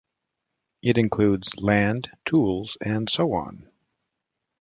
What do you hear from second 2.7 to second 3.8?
and so on.